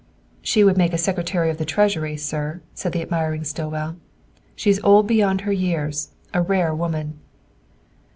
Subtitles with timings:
[0.41, 3.97] "She would make a Secretary of the Treasury, sir," said the admiring Stillwell.
[4.55, 7.19] "She is old beyond her years a rare woman!"